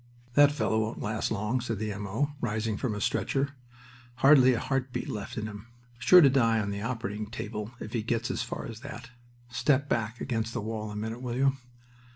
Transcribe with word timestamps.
"That 0.33 0.51
fellow 0.51 0.79
won't 0.79 0.99
last 0.99 1.29
long," 1.29 1.61
said 1.61 1.77
the 1.77 1.93
M. 1.93 2.07
O., 2.07 2.31
rising 2.41 2.75
from 2.75 2.95
a 2.95 2.99
stretcher. 3.01 3.49
"Hardly 4.15 4.53
a 4.55 4.59
heart 4.59 4.91
beat 4.91 5.07
left 5.07 5.37
in 5.37 5.45
him. 5.45 5.67
Sure 5.99 6.21
to 6.21 6.29
die 6.31 6.59
on 6.59 6.71
the 6.71 6.81
operating 6.81 7.27
table 7.29 7.73
if 7.79 7.93
he 7.93 8.01
gets 8.01 8.31
as 8.31 8.41
far 8.41 8.65
as 8.65 8.79
that... 8.79 9.11
Step 9.49 9.87
back 9.87 10.19
against 10.19 10.53
the 10.55 10.59
wall 10.61 10.89
a 10.89 10.95
minute, 10.95 11.21
will 11.21 11.35
you?" 11.35 11.57